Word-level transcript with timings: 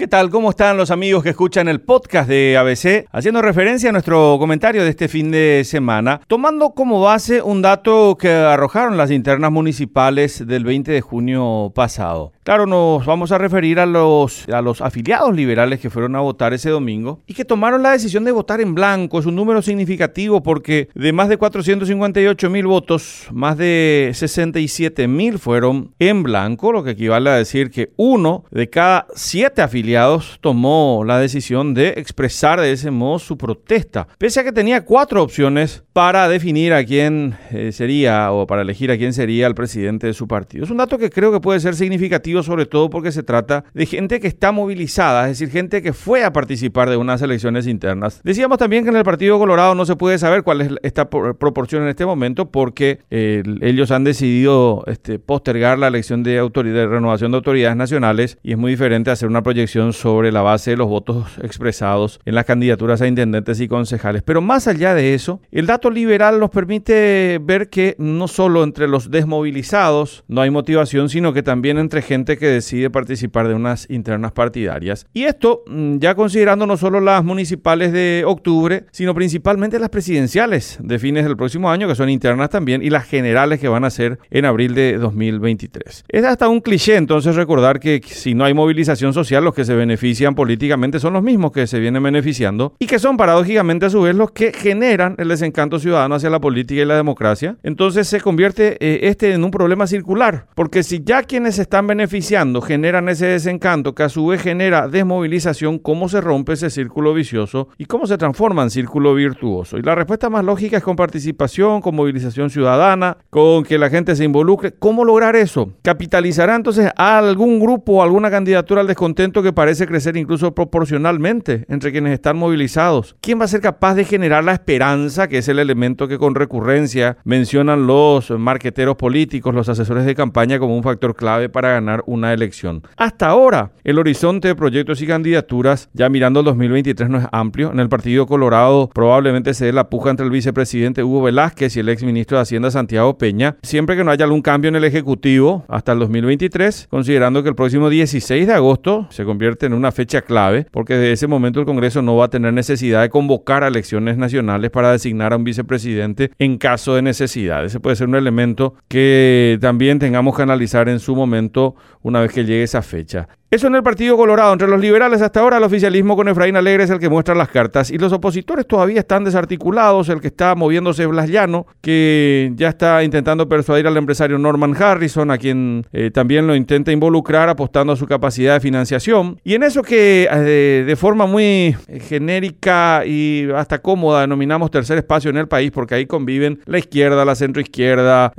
¿Qué 0.00 0.08
tal? 0.08 0.30
¿Cómo 0.30 0.48
están 0.48 0.78
los 0.78 0.90
amigos 0.90 1.22
que 1.22 1.28
escuchan 1.28 1.68
el 1.68 1.82
podcast 1.82 2.26
de 2.26 2.56
ABC? 2.56 3.06
Haciendo 3.12 3.42
referencia 3.42 3.90
a 3.90 3.92
nuestro 3.92 4.36
comentario 4.38 4.82
de 4.82 4.88
este 4.88 5.08
fin 5.08 5.30
de 5.30 5.60
semana, 5.66 6.22
tomando 6.26 6.70
como 6.70 7.02
base 7.02 7.42
un 7.42 7.60
dato 7.60 8.16
que 8.18 8.32
arrojaron 8.32 8.96
las 8.96 9.10
internas 9.10 9.52
municipales 9.52 10.46
del 10.46 10.64
20 10.64 10.90
de 10.90 11.02
junio 11.02 11.70
pasado. 11.74 12.32
Claro, 12.42 12.64
nos 12.64 13.04
vamos 13.04 13.32
a 13.32 13.38
referir 13.38 13.78
a 13.78 13.84
los, 13.84 14.48
a 14.48 14.62
los 14.62 14.80
afiliados 14.80 15.36
liberales 15.36 15.78
que 15.78 15.90
fueron 15.90 16.16
a 16.16 16.20
votar 16.20 16.54
ese 16.54 16.70
domingo 16.70 17.20
y 17.26 17.34
que 17.34 17.44
tomaron 17.44 17.82
la 17.82 17.90
decisión 17.90 18.24
de 18.24 18.32
votar 18.32 18.62
en 18.62 18.74
blanco. 18.74 19.18
Es 19.18 19.26
un 19.26 19.34
número 19.34 19.60
significativo 19.60 20.42
porque 20.42 20.88
de 20.94 21.12
más 21.12 21.28
de 21.28 21.36
458 21.36 22.48
mil 22.48 22.66
votos, 22.66 23.26
más 23.30 23.58
de 23.58 24.12
67 24.14 25.06
mil 25.06 25.38
fueron 25.38 25.92
en 25.98 26.22
blanco, 26.22 26.72
lo 26.72 26.82
que 26.82 26.92
equivale 26.92 27.28
a 27.28 27.34
decir 27.34 27.70
que 27.70 27.92
uno 27.96 28.46
de 28.50 28.70
cada 28.70 29.06
siete 29.14 29.60
afiliados 29.60 30.38
tomó 30.40 31.02
la 31.04 31.18
decisión 31.18 31.74
de 31.74 31.88
expresar 31.98 32.58
de 32.58 32.72
ese 32.72 32.90
modo 32.90 33.18
su 33.18 33.36
protesta, 33.36 34.08
pese 34.16 34.40
a 34.40 34.44
que 34.44 34.52
tenía 34.52 34.86
cuatro 34.86 35.22
opciones 35.22 35.84
para 35.92 36.26
definir 36.26 36.72
a 36.72 36.86
quién 36.86 37.36
eh, 37.50 37.72
sería 37.72 38.32
o 38.32 38.46
para 38.46 38.62
elegir 38.62 38.90
a 38.90 38.96
quién 38.96 39.12
sería 39.12 39.46
el 39.46 39.54
presidente 39.54 40.06
de 40.06 40.14
su 40.14 40.26
partido. 40.26 40.64
Es 40.64 40.70
un 40.70 40.78
dato 40.78 40.96
que 40.96 41.10
creo 41.10 41.32
que 41.32 41.40
puede 41.40 41.60
ser 41.60 41.74
significativo 41.74 42.29
sobre 42.42 42.66
todo 42.66 42.90
porque 42.90 43.12
se 43.12 43.22
trata 43.22 43.64
de 43.74 43.86
gente 43.86 44.20
que 44.20 44.28
está 44.28 44.52
movilizada, 44.52 45.28
es 45.28 45.38
decir, 45.38 45.52
gente 45.52 45.82
que 45.82 45.92
fue 45.92 46.24
a 46.24 46.32
participar 46.32 46.88
de 46.88 46.96
unas 46.96 47.20
elecciones 47.22 47.66
internas. 47.66 48.20
Decíamos 48.24 48.58
también 48.58 48.84
que 48.84 48.90
en 48.90 48.96
el 48.96 49.04
Partido 49.04 49.38
Colorado 49.38 49.74
no 49.74 49.84
se 49.84 49.96
puede 49.96 50.18
saber 50.18 50.42
cuál 50.42 50.60
es 50.60 50.70
esta 50.82 51.10
proporción 51.10 51.82
en 51.82 51.88
este 51.88 52.06
momento 52.06 52.50
porque 52.50 53.00
eh, 53.10 53.42
ellos 53.60 53.90
han 53.90 54.04
decidido 54.04 54.84
este, 54.86 55.18
postergar 55.18 55.78
la 55.78 55.88
elección 55.88 56.22
de, 56.22 56.32
de 56.32 56.86
renovación 56.86 57.32
de 57.32 57.36
autoridades 57.36 57.76
nacionales 57.76 58.38
y 58.42 58.52
es 58.52 58.58
muy 58.58 58.72
diferente 58.72 59.10
hacer 59.10 59.28
una 59.28 59.42
proyección 59.42 59.92
sobre 59.92 60.32
la 60.32 60.42
base 60.42 60.72
de 60.72 60.76
los 60.76 60.88
votos 60.88 61.26
expresados 61.42 62.20
en 62.24 62.34
las 62.34 62.44
candidaturas 62.44 63.02
a 63.02 63.06
intendentes 63.06 63.60
y 63.60 63.68
concejales. 63.68 64.22
Pero 64.22 64.40
más 64.40 64.68
allá 64.68 64.94
de 64.94 65.14
eso, 65.14 65.40
el 65.50 65.66
dato 65.66 65.90
liberal 65.90 66.40
nos 66.40 66.50
permite 66.50 67.38
ver 67.42 67.68
que 67.68 67.96
no 67.98 68.28
solo 68.28 68.64
entre 68.64 68.88
los 68.88 69.10
desmovilizados 69.10 70.24
no 70.28 70.40
hay 70.40 70.50
motivación, 70.50 71.08
sino 71.08 71.32
que 71.32 71.42
también 71.42 71.78
entre 71.78 72.02
gente 72.02 72.19
que 72.24 72.46
decide 72.46 72.90
participar 72.90 73.48
de 73.48 73.54
unas 73.54 73.88
internas 73.90 74.32
partidarias. 74.32 75.06
Y 75.12 75.24
esto 75.24 75.62
mm, 75.66 75.98
ya 75.98 76.14
considerando 76.14 76.66
no 76.66 76.76
solo 76.76 77.00
las 77.00 77.24
municipales 77.24 77.92
de 77.92 78.24
octubre, 78.26 78.84
sino 78.92 79.14
principalmente 79.14 79.78
las 79.78 79.88
presidenciales 79.88 80.78
de 80.80 80.98
fines 80.98 81.24
del 81.24 81.36
próximo 81.36 81.70
año, 81.70 81.88
que 81.88 81.94
son 81.94 82.10
internas 82.10 82.50
también, 82.50 82.82
y 82.82 82.90
las 82.90 83.06
generales 83.06 83.60
que 83.60 83.68
van 83.68 83.84
a 83.84 83.90
ser 83.90 84.18
en 84.30 84.44
abril 84.44 84.74
de 84.74 84.98
2023. 84.98 86.04
Es 86.08 86.24
hasta 86.24 86.48
un 86.48 86.60
cliché 86.60 86.96
entonces 86.96 87.36
recordar 87.36 87.80
que 87.80 88.00
si 88.04 88.34
no 88.34 88.44
hay 88.44 88.54
movilización 88.54 89.12
social, 89.12 89.44
los 89.44 89.54
que 89.54 89.64
se 89.64 89.74
benefician 89.74 90.34
políticamente 90.34 90.98
son 90.98 91.14
los 91.14 91.22
mismos 91.22 91.52
que 91.52 91.66
se 91.66 91.78
vienen 91.78 92.02
beneficiando 92.02 92.74
y 92.78 92.86
que 92.86 92.98
son 92.98 93.16
paradójicamente 93.16 93.86
a 93.86 93.90
su 93.90 94.02
vez 94.02 94.14
los 94.14 94.30
que 94.32 94.52
generan 94.52 95.14
el 95.18 95.28
desencanto 95.28 95.78
ciudadano 95.78 96.14
hacia 96.14 96.30
la 96.30 96.40
política 96.40 96.82
y 96.82 96.84
la 96.84 96.96
democracia. 96.96 97.56
Entonces 97.62 98.08
se 98.08 98.20
convierte 98.20 98.76
eh, 98.80 99.08
este 99.08 99.32
en 99.32 99.44
un 99.44 99.50
problema 99.50 99.86
circular, 99.86 100.46
porque 100.54 100.82
si 100.82 101.02
ya 101.04 101.22
quienes 101.22 101.58
están 101.58 101.86
beneficiando 101.86 102.09
beneficiando 102.10 102.60
generan 102.60 103.08
ese 103.08 103.26
desencanto 103.26 103.94
que 103.94 104.02
a 104.02 104.08
su 104.08 104.26
vez 104.26 104.42
genera 104.42 104.88
desmovilización, 104.88 105.78
¿cómo 105.78 106.08
se 106.08 106.20
rompe 106.20 106.54
ese 106.54 106.68
círculo 106.68 107.14
vicioso 107.14 107.68
y 107.78 107.84
cómo 107.84 108.04
se 108.08 108.18
transforma 108.18 108.64
en 108.64 108.70
círculo 108.70 109.14
virtuoso? 109.14 109.78
Y 109.78 109.82
la 109.82 109.94
respuesta 109.94 110.28
más 110.28 110.44
lógica 110.44 110.76
es 110.76 110.82
con 110.82 110.96
participación, 110.96 111.80
con 111.80 111.94
movilización 111.94 112.50
ciudadana, 112.50 113.16
con 113.30 113.62
que 113.62 113.78
la 113.78 113.90
gente 113.90 114.16
se 114.16 114.24
involucre. 114.24 114.72
¿Cómo 114.72 115.04
lograr 115.04 115.36
eso? 115.36 115.72
¿Capitalizará 115.82 116.56
entonces 116.56 116.90
a 116.96 117.18
algún 117.18 117.60
grupo 117.60 117.92
o 117.92 118.02
alguna 118.02 118.28
candidatura 118.28 118.80
al 118.80 118.88
descontento 118.88 119.40
que 119.40 119.52
parece 119.52 119.86
crecer 119.86 120.16
incluso 120.16 120.52
proporcionalmente 120.52 121.64
entre 121.68 121.92
quienes 121.92 122.14
están 122.14 122.36
movilizados? 122.36 123.14
¿Quién 123.20 123.38
va 123.40 123.44
a 123.44 123.48
ser 123.48 123.60
capaz 123.60 123.94
de 123.94 124.04
generar 124.04 124.42
la 124.42 124.52
esperanza, 124.54 125.28
que 125.28 125.38
es 125.38 125.46
el 125.46 125.60
elemento 125.60 126.08
que 126.08 126.18
con 126.18 126.34
recurrencia 126.34 127.18
mencionan 127.22 127.86
los 127.86 128.30
marqueteros 128.30 128.96
políticos, 128.96 129.54
los 129.54 129.68
asesores 129.68 130.04
de 130.04 130.16
campaña 130.16 130.58
como 130.58 130.76
un 130.76 130.82
factor 130.82 131.14
clave 131.14 131.48
para 131.48 131.70
ganar 131.70 131.99
una 132.06 132.32
elección. 132.32 132.82
Hasta 132.96 133.28
ahora, 133.28 133.72
el 133.84 133.98
horizonte 133.98 134.48
de 134.48 134.54
proyectos 134.54 135.00
y 135.02 135.06
candidaturas, 135.06 135.88
ya 135.92 136.08
mirando 136.08 136.40
el 136.40 136.46
2023, 136.46 137.08
no 137.08 137.18
es 137.18 137.26
amplio. 137.32 137.72
En 137.72 137.80
el 137.80 137.88
Partido 137.88 138.26
Colorado 138.26 138.90
probablemente 138.92 139.54
se 139.54 139.66
dé 139.66 139.72
la 139.72 139.88
puja 139.88 140.10
entre 140.10 140.24
el 140.24 140.32
vicepresidente 140.32 141.02
Hugo 141.02 141.22
Velázquez 141.22 141.76
y 141.76 141.80
el 141.80 141.88
exministro 141.88 142.36
de 142.36 142.42
Hacienda 142.42 142.70
Santiago 142.70 143.18
Peña, 143.18 143.56
siempre 143.62 143.96
que 143.96 144.04
no 144.04 144.10
haya 144.10 144.24
algún 144.24 144.42
cambio 144.42 144.68
en 144.68 144.76
el 144.76 144.84
Ejecutivo 144.84 145.64
hasta 145.68 145.92
el 145.92 145.98
2023, 146.00 146.88
considerando 146.90 147.42
que 147.42 147.48
el 147.48 147.54
próximo 147.54 147.88
16 147.88 148.46
de 148.46 148.52
agosto 148.52 149.06
se 149.10 149.24
convierte 149.24 149.66
en 149.66 149.74
una 149.74 149.92
fecha 149.92 150.22
clave, 150.22 150.66
porque 150.70 150.94
de 150.94 151.12
ese 151.12 151.26
momento 151.26 151.60
el 151.60 151.66
Congreso 151.66 152.02
no 152.02 152.16
va 152.16 152.26
a 152.26 152.30
tener 152.30 152.52
necesidad 152.52 153.02
de 153.02 153.10
convocar 153.10 153.64
a 153.64 153.68
elecciones 153.68 154.16
nacionales 154.16 154.70
para 154.70 154.92
designar 154.92 155.32
a 155.32 155.36
un 155.36 155.44
vicepresidente 155.44 156.30
en 156.38 156.58
caso 156.58 156.94
de 156.94 157.02
necesidad. 157.02 157.64
Ese 157.64 157.80
puede 157.80 157.96
ser 157.96 158.08
un 158.08 158.14
elemento 158.14 158.74
que 158.88 159.58
también 159.60 159.98
tengamos 159.98 160.36
que 160.36 160.42
analizar 160.42 160.88
en 160.88 161.00
su 161.00 161.14
momento 161.14 161.74
una 162.02 162.20
vez 162.20 162.32
que 162.32 162.44
llegue 162.44 162.62
esa 162.62 162.82
fecha. 162.82 163.28
Eso 163.50 163.66
en 163.66 163.74
el 163.74 163.82
Partido 163.82 164.16
Colorado. 164.16 164.52
Entre 164.52 164.68
los 164.68 164.80
liberales 164.80 165.22
hasta 165.22 165.40
ahora 165.40 165.56
el 165.56 165.64
oficialismo 165.64 166.14
con 166.14 166.28
Efraín 166.28 166.54
Alegre 166.54 166.84
es 166.84 166.90
el 166.90 167.00
que 167.00 167.08
muestra 167.08 167.34
las 167.34 167.48
cartas 167.48 167.90
y 167.90 167.98
los 167.98 168.12
opositores 168.12 168.64
todavía 168.64 169.00
están 169.00 169.24
desarticulados. 169.24 170.08
El 170.08 170.20
que 170.20 170.28
está 170.28 170.54
moviéndose 170.54 171.04
Blas 171.06 171.28
Llano, 171.28 171.66
que 171.80 172.52
ya 172.54 172.68
está 172.68 173.02
intentando 173.02 173.48
persuadir 173.48 173.88
al 173.88 173.96
empresario 173.96 174.38
Norman 174.38 174.80
Harrison, 174.80 175.32
a 175.32 175.38
quien 175.38 175.84
eh, 175.92 176.12
también 176.12 176.46
lo 176.46 176.54
intenta 176.54 176.92
involucrar 176.92 177.48
apostando 177.48 177.92
a 177.92 177.96
su 177.96 178.06
capacidad 178.06 178.54
de 178.54 178.60
financiación. 178.60 179.40
Y 179.42 179.54
en 179.54 179.64
eso 179.64 179.82
que 179.82 180.28
eh, 180.30 180.84
de 180.86 180.94
forma 180.94 181.26
muy 181.26 181.74
genérica 182.02 183.04
y 183.04 183.48
hasta 183.56 183.80
cómoda 183.80 184.20
denominamos 184.20 184.70
tercer 184.70 184.96
espacio 184.96 185.28
en 185.28 185.38
el 185.38 185.48
país, 185.48 185.72
porque 185.72 185.96
ahí 185.96 186.06
conviven 186.06 186.60
la 186.66 186.78
izquierda, 186.78 187.24
la 187.24 187.34
centroizquierda, 187.34 188.32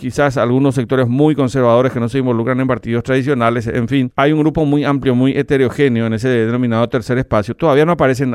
quizás 0.00 0.38
algunos 0.38 0.74
sectores 0.74 1.06
muy 1.06 1.34
conservadores 1.34 1.92
que 1.92 2.00
no 2.00 2.08
se 2.08 2.16
involucran 2.16 2.58
en 2.60 2.66
partidos 2.66 3.02
tradicionales. 3.02 3.66
En 3.66 3.88
fin, 3.88 4.10
hay 4.16 4.32
un 4.32 4.53
grupo 4.54 4.66
muy 4.66 4.84
amplio, 4.84 5.16
muy 5.16 5.36
heterogéneo 5.36 6.06
en 6.06 6.12
ese 6.12 6.28
denominado 6.28 6.88
tercer 6.88 7.18
espacio, 7.18 7.56
todavía 7.56 7.84
no 7.84 7.92
aparecen 7.92 8.34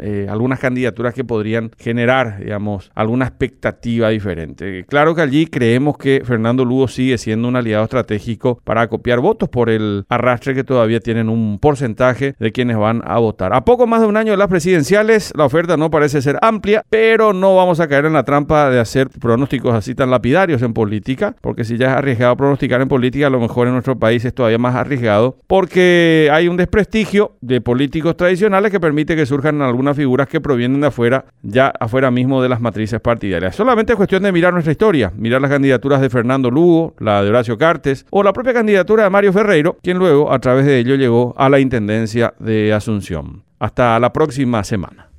eh, 0.00 0.26
algunas 0.30 0.58
candidaturas 0.58 1.12
que 1.12 1.22
podrían 1.22 1.70
generar, 1.78 2.38
digamos, 2.38 2.90
alguna 2.94 3.26
expectativa 3.26 4.08
diferente. 4.08 4.86
Claro 4.88 5.14
que 5.14 5.20
allí 5.20 5.46
creemos 5.46 5.98
que 5.98 6.22
Fernando 6.24 6.64
Lugo 6.64 6.88
sigue 6.88 7.18
siendo 7.18 7.46
un 7.46 7.56
aliado 7.56 7.84
estratégico 7.84 8.58
para 8.64 8.88
copiar 8.88 9.20
votos 9.20 9.50
por 9.50 9.68
el 9.68 10.06
arrastre 10.08 10.54
que 10.54 10.64
todavía 10.64 10.98
tienen 10.98 11.28
un 11.28 11.58
porcentaje 11.58 12.34
de 12.38 12.52
quienes 12.52 12.78
van 12.78 13.02
a 13.04 13.18
votar. 13.18 13.52
A 13.52 13.62
poco 13.66 13.86
más 13.86 14.00
de 14.00 14.06
un 14.06 14.16
año 14.16 14.30
de 14.30 14.38
las 14.38 14.48
presidenciales, 14.48 15.30
la 15.36 15.44
oferta 15.44 15.76
no 15.76 15.90
parece 15.90 16.22
ser 16.22 16.38
amplia, 16.40 16.84
pero 16.88 17.34
no 17.34 17.54
vamos 17.54 17.80
a 17.80 17.88
caer 17.88 18.06
en 18.06 18.14
la 18.14 18.24
trampa 18.24 18.70
de 18.70 18.80
hacer 18.80 19.10
pronósticos 19.10 19.74
así 19.74 19.94
tan 19.94 20.10
lapidarios 20.10 20.62
en 20.62 20.72
política, 20.72 21.36
porque 21.42 21.64
si 21.64 21.76
ya 21.76 21.88
es 21.88 21.92
arriesgado 21.92 22.34
pronosticar 22.38 22.80
en 22.80 22.88
política, 22.88 23.26
a 23.26 23.30
lo 23.30 23.40
mejor 23.40 23.66
en 23.66 23.74
nuestro 23.74 23.98
país 23.98 24.24
es 24.24 24.32
todavía 24.32 24.56
más 24.56 24.74
arriesgado 24.74 25.36
porque 25.50 26.30
hay 26.32 26.46
un 26.46 26.56
desprestigio 26.56 27.32
de 27.40 27.60
políticos 27.60 28.16
tradicionales 28.16 28.70
que 28.70 28.78
permite 28.78 29.16
que 29.16 29.26
surjan 29.26 29.60
algunas 29.62 29.96
figuras 29.96 30.28
que 30.28 30.40
provienen 30.40 30.80
de 30.80 30.86
afuera, 30.86 31.24
ya 31.42 31.72
afuera 31.80 32.12
mismo 32.12 32.40
de 32.40 32.48
las 32.48 32.60
matrices 32.60 33.00
partidarias. 33.00 33.56
Solamente 33.56 33.94
es 33.94 33.96
cuestión 33.96 34.22
de 34.22 34.30
mirar 34.30 34.52
nuestra 34.52 34.70
historia, 34.70 35.12
mirar 35.16 35.42
las 35.42 35.50
candidaturas 35.50 36.00
de 36.00 36.08
Fernando 36.08 36.52
Lugo, 36.52 36.94
la 37.00 37.24
de 37.24 37.30
Horacio 37.30 37.58
Cartes 37.58 38.06
o 38.10 38.22
la 38.22 38.32
propia 38.32 38.54
candidatura 38.54 39.02
de 39.02 39.10
Mario 39.10 39.32
Ferreiro, 39.32 39.76
quien 39.82 39.98
luego 39.98 40.32
a 40.32 40.38
través 40.38 40.66
de 40.66 40.78
ello 40.78 40.94
llegó 40.94 41.34
a 41.36 41.48
la 41.48 41.58
Intendencia 41.58 42.32
de 42.38 42.72
Asunción. 42.72 43.42
Hasta 43.58 43.98
la 43.98 44.12
próxima 44.12 44.62
semana. 44.62 45.09